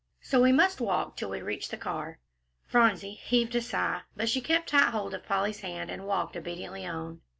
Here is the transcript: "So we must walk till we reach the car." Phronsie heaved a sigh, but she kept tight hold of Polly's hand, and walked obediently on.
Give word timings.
"So 0.19 0.41
we 0.41 0.51
must 0.51 0.81
walk 0.81 1.15
till 1.15 1.29
we 1.29 1.43
reach 1.43 1.69
the 1.69 1.77
car." 1.77 2.17
Phronsie 2.65 3.13
heaved 3.13 3.53
a 3.53 3.61
sigh, 3.61 4.01
but 4.17 4.29
she 4.29 4.41
kept 4.41 4.69
tight 4.69 4.89
hold 4.89 5.13
of 5.13 5.27
Polly's 5.27 5.59
hand, 5.59 5.91
and 5.91 6.07
walked 6.07 6.35
obediently 6.35 6.87
on. 6.87 7.21